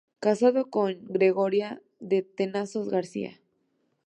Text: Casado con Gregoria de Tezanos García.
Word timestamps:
Casado 0.19 0.71
con 0.71 0.95
Gregoria 1.05 1.79
de 1.99 2.23
Tezanos 2.23 2.89
García. 2.89 3.39